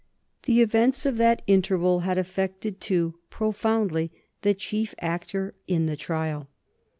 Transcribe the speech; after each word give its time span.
The 0.47 0.61
events 0.63 1.05
of 1.05 1.17
that 1.17 1.43
interval 1.45 1.99
had 1.99 2.17
affected 2.17 2.81
too, 2.81 3.19
profoundly, 3.29 4.09
the 4.41 4.55
chief 4.55 4.95
actor 4.99 5.53
in 5.67 5.85
the 5.85 5.95
trial. 5.95 6.49